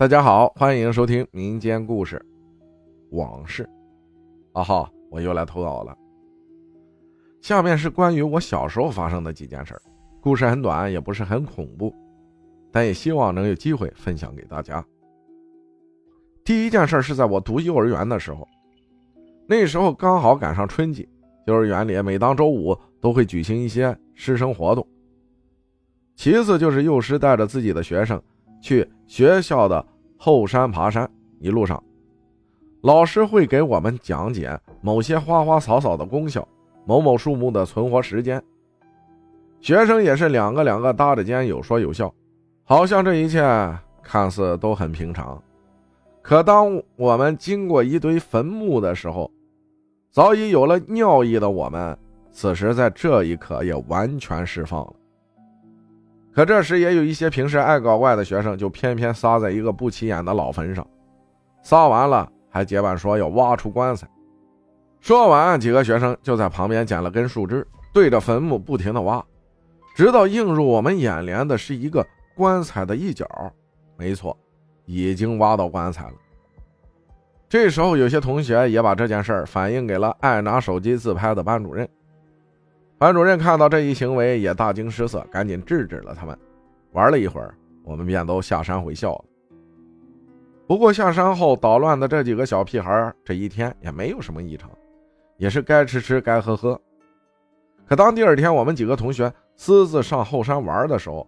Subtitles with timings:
[0.00, 2.24] 大家好，欢迎收听民间故事
[3.10, 3.68] 往事。
[4.54, 5.94] 啊哈，我又来投稿了。
[7.42, 9.78] 下面是关于我小时候发生的几件事
[10.18, 11.94] 故事很短，也不是很恐怖，
[12.72, 14.82] 但也希望能有机会分享给大家。
[16.44, 18.48] 第一件事是在我读幼儿园的时候，
[19.46, 21.06] 那时候刚好赶上春季，
[21.46, 24.88] 幼儿园里每当周五都会举行一些师生活动。
[26.16, 28.18] 其次就是幼师带着自己的学生。
[28.60, 29.84] 去学校的
[30.16, 31.82] 后山爬山，一路上，
[32.82, 36.46] 老师会给我们讲解某些花花草草的功效，
[36.84, 38.42] 某某树木的存活时间。
[39.60, 42.12] 学生也是两个两个搭着肩，有说有笑，
[42.64, 43.42] 好像这一切
[44.02, 45.42] 看似都很平常。
[46.22, 49.30] 可当我们经过一堆坟墓的时候，
[50.10, 51.96] 早已有了尿意的我们，
[52.30, 54.94] 此时在这一刻也完全释放了。
[56.32, 60.86] 可这时也有一些平时爱搞怪的学生，就偏偏撒在一个不起眼的老坟上，
[61.62, 64.08] 撒完了还结伴说要挖出棺材。
[65.00, 69.24] 说完，几个学生就在旁边捡了根树枝，对着坟墓不停的挖，
[69.96, 72.06] 直到映入我们眼帘的是一个
[72.36, 73.26] 棺材的一角。
[73.96, 74.36] 没错，
[74.84, 76.14] 已经挖到棺材了。
[77.48, 81.88] 这时候，有些同学也把这件事反映给了爱拿手机自拍的班主任。
[83.00, 86.38] 班主任看到这一行为也大惊失色，赶紧制止了他们。
[86.92, 89.24] 玩了一会儿，我们便都下山回校了。
[90.66, 94.70] 不过下山后捣乱的这几个小屁孩，这一天也没有什么异常，
[95.38, 96.78] 也是该吃吃该喝喝。
[97.86, 101.26] 可当第二天我们几个同学私自上后山玩的时候，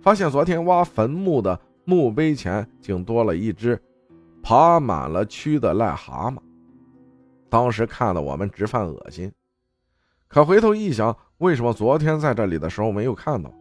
[0.00, 3.78] 发现昨天挖坟墓的墓碑前竟多了一只
[4.42, 6.38] 爬满了蛆的癞蛤蟆，
[7.50, 9.30] 当时看得我们直犯恶心。
[10.28, 13.52] 可回头一想，为什么昨天在这里的时候没有看到？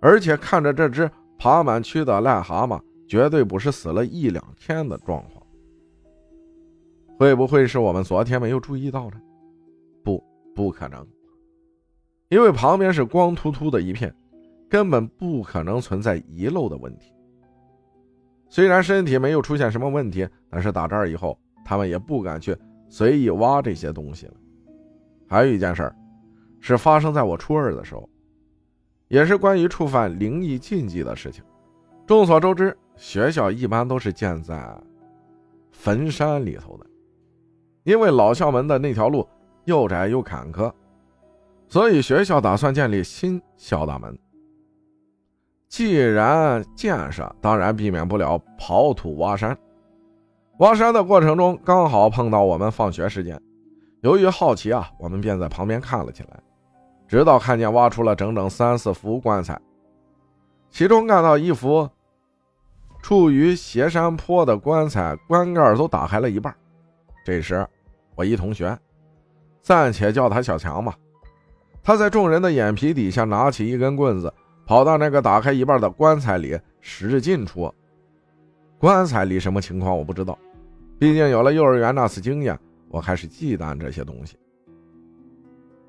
[0.00, 5.42] 而且看着这只爬满蛆的癞蛤蟆，绝对不是死了一两天的状况。
[7.18, 9.20] 会不会是我们昨天没有注意到呢？
[10.02, 10.22] 不，
[10.54, 11.06] 不可能，
[12.28, 14.14] 因为旁边是光秃秃的一片，
[14.68, 17.14] 根本不可能存在遗漏的问题。
[18.50, 22.54] 虽然身体没有出现什么问题，但是打这儿以后，他们也不敢去
[22.88, 24.34] 随意挖这些东西了。
[25.28, 25.96] 还有一件事儿，
[26.60, 28.08] 是发生在我初二的时候，
[29.08, 31.42] 也是关于触犯灵异禁忌的事情。
[32.06, 34.76] 众所周知，学校一般都是建在
[35.70, 36.86] 坟山里头的，
[37.82, 39.26] 因为老校门的那条路
[39.64, 40.72] 又窄又坎坷，
[41.66, 44.18] 所以学校打算建立新校大门。
[45.68, 49.56] 既然建设，当然避免不了刨土挖山。
[50.58, 53.40] 挖山的过程中，刚好碰到我们放学时间。
[54.04, 56.38] 由于好奇啊，我们便在旁边看了起来，
[57.08, 59.58] 直到看见挖出了整整三四副棺材，
[60.70, 61.88] 其中看到一副
[63.00, 66.54] 处于斜山坡的棺材，棺盖都打开了一半。
[67.24, 67.66] 这时，
[68.14, 68.78] 我一同学，
[69.62, 70.94] 暂且叫他小强吧，
[71.82, 74.30] 他在众人的眼皮底下拿起一根棍子，
[74.66, 77.74] 跑到那个打开一半的棺材里使劲戳。
[78.78, 80.38] 棺材里什么情况我不知道，
[80.98, 82.58] 毕竟有了幼儿园那次经验。
[82.94, 84.36] 我开始忌惮这些东西，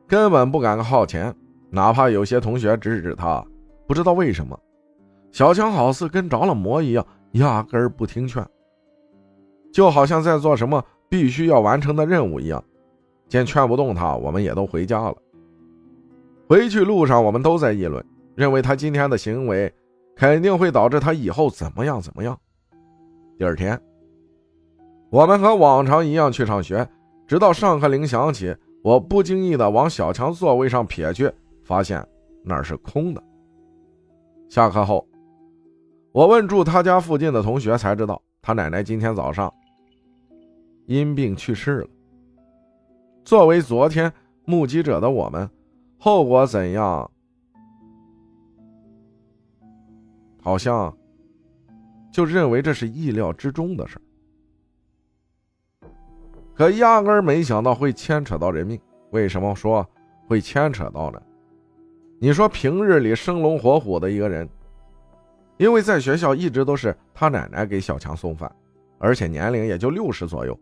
[0.07, 1.31] 根本不敢靠前，
[1.69, 3.45] 哪怕有些同学指指他，
[3.85, 4.59] 不知道为什么，
[5.31, 8.43] 小强好似跟着了魔一样，压根不听劝，
[9.71, 12.63] 就好像在做什么必须要完成的任务一样。
[13.27, 15.15] 见劝不动他，我们也都回家了。
[16.49, 19.71] 回去路上，我们都在议论，认为他今天的行为
[20.15, 22.35] 肯定会导致他以后怎么样怎么样。
[23.37, 23.79] 第二天。
[25.11, 26.85] 我们和往常一样去上学，
[27.27, 31.31] 直到上课铃响起，我不经意的往小强座位上瞥去，
[31.63, 32.05] 发现
[32.43, 33.23] 那是空的。
[34.47, 35.07] 下课后，
[36.11, 39.51] 我问住他家附近的同学，才知道他奶奶今天早上
[40.85, 41.87] 因病去世了。
[43.23, 44.13] 作为昨天
[44.45, 45.49] 目击者的我们，
[45.97, 47.09] 后果怎样？
[50.43, 50.95] 好像
[52.13, 54.04] 就认为这是意料之中的事儿。
[56.55, 58.79] 可压根儿没想到会牵扯到人命。
[59.11, 59.85] 为什么说
[60.27, 61.21] 会牵扯到呢？
[62.19, 64.47] 你说平日里生龙活虎的一个人，
[65.57, 68.49] 因为在学校一直都是他奶奶给小强送饭，
[68.97, 70.57] 而且年龄也就六十左右。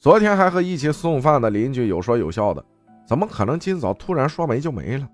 [0.00, 2.64] 昨天还和一起送饭的邻居有说有笑的，
[3.06, 5.08] 怎么可能今早突然说没就没了？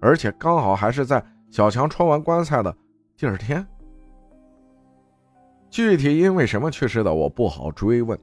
[0.00, 2.74] 而且刚好还是在小强戳完棺材的
[3.16, 3.66] 第二天。
[5.70, 8.18] 具体因为什么去世的，我不好追问。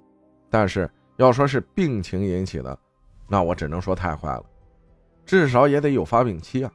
[0.56, 2.80] 但是要说是病情引起的，
[3.28, 4.46] 那我只能说太坏了，
[5.26, 6.72] 至少也得有发病期啊。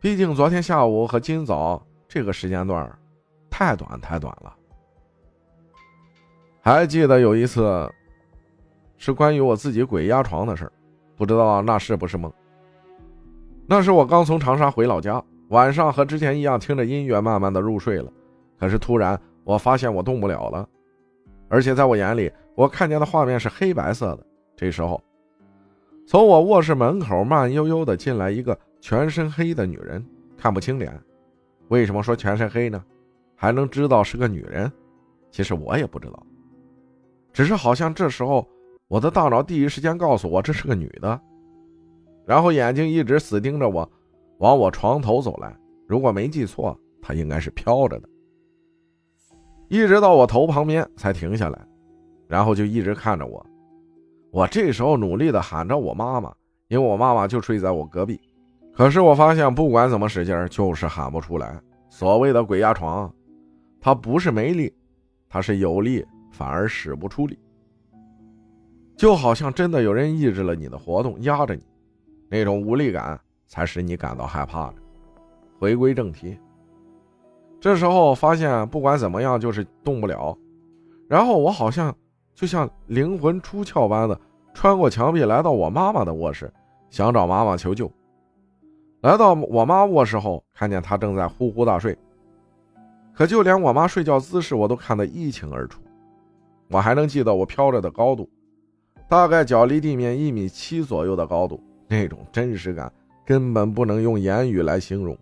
[0.00, 2.88] 毕竟昨天下午和今早这个时间段，
[3.50, 4.54] 太短太短了。
[6.60, 7.92] 还记得有一次，
[8.96, 10.70] 是关于我自己鬼压床的事
[11.16, 12.32] 不知道那是不是梦。
[13.66, 18.12] 那是我刚从长沙回老家，晚上和之前一样听着音乐，慢慢的入睡了。
[18.56, 20.68] 可是突然我发现我动不了了，
[21.52, 24.26] 而且在我眼里，我看见的画面是黑白色的。
[24.56, 24.98] 这时候，
[26.06, 30.02] 从我卧室门口慢悠悠的进来一个全身黑的女人，
[30.34, 30.98] 看不清脸。
[31.68, 32.82] 为什么说全身黑呢？
[33.36, 34.72] 还能知道是个女人？
[35.30, 36.26] 其实我也不知道，
[37.34, 38.48] 只是好像这时候
[38.88, 41.20] 我的大脑第一时间告诉我这是个女的。
[42.24, 43.86] 然后眼睛一直死盯着我，
[44.38, 45.54] 往我床头走来。
[45.86, 48.08] 如果没记错，她应该是飘着的。
[49.72, 51.58] 一直到我头旁边才停下来，
[52.28, 53.42] 然后就一直看着我。
[54.30, 56.30] 我这时候努力的喊着我妈妈，
[56.68, 58.20] 因为我妈妈就睡在我隔壁。
[58.74, 61.58] 可是我发现，不管怎么使劲，就是喊不出来。
[61.88, 63.10] 所谓的鬼压床，
[63.80, 64.70] 它不是没力，
[65.26, 67.38] 它是有力，反而使不出力。
[68.94, 71.62] 就好像真的有人抑制了你的活动，压着你。
[72.28, 74.74] 那种无力感才使你感到害怕的。
[75.58, 76.38] 回归正题，
[77.62, 80.36] 这时候发现不管怎么样就是动不了，
[81.06, 81.94] 然后我好像
[82.34, 84.20] 就像灵魂出窍般的
[84.52, 86.52] 穿过墙壁来到我妈妈的卧室，
[86.90, 87.88] 想找妈妈求救。
[89.02, 91.96] 来到我妈卧室后，看见她正在呼呼大睡，
[93.14, 95.80] 可就连我妈睡觉姿势我都看得一清二楚。
[96.68, 98.28] 我还能记得我飘着的高度，
[99.08, 101.62] 大概脚离地面一米七左右的高度。
[101.86, 102.92] 那种真实感
[103.24, 105.16] 根本不能用言语来形容。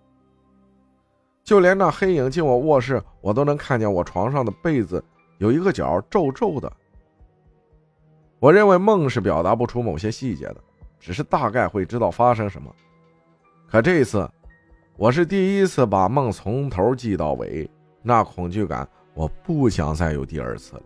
[1.43, 5.03] 就连那黑影进我卧室，我都能看见我床上的被子
[5.39, 6.73] 有一个角皱皱的。
[8.39, 10.57] 我认为梦是表达不出某些细节的，
[10.99, 12.75] 只是大概会知道发生什么。
[13.69, 14.29] 可这一次，
[14.97, 17.69] 我是第一次把梦从头记到尾，
[18.03, 20.83] 那恐惧感我不想再有第二次了。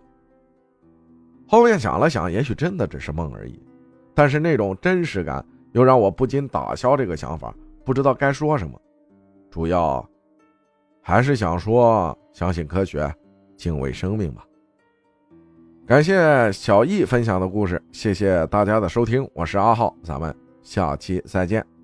[1.47, 3.61] 后面想了想，也许真的只是梦而已，
[4.13, 5.45] 但是那种真实感。
[5.71, 7.53] 又让我不禁打消这个想法，
[7.83, 8.79] 不知道该说什么。
[9.51, 10.09] 主要
[11.07, 13.13] 还是想说，相信科学，
[13.55, 14.43] 敬畏生命吧。
[15.85, 21.74] 感谢小易分享的故事，谢谢大家的收听，我是阿浩，咱们下期再见。